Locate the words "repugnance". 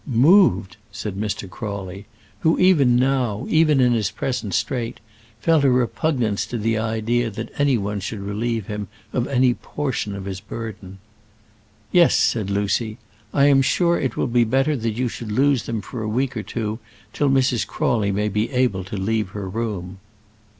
5.69-6.47